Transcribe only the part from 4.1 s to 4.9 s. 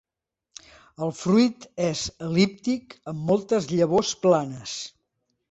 planes.